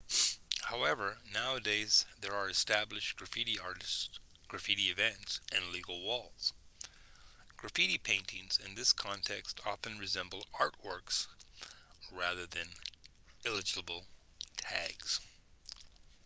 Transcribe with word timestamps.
however 0.63 1.19
nowadays 1.31 2.05
there 2.21 2.33
are 2.33 2.49
established 2.49 3.15
graffiti 3.17 3.59
artists 3.59 4.09
graffiti 4.47 4.89
events 4.89 5.39
and 5.51 5.67
legal 5.69 6.01
walls 6.01 6.53
graffiti 7.55 7.99
paintings 7.99 8.57
in 8.65 8.73
this 8.73 8.93
context 8.93 9.59
often 9.63 9.99
resemble 9.99 10.43
artworks 10.55 11.27
rather 12.11 12.47
than 12.47 12.67
illegible 13.45 14.03
tags 14.57 15.19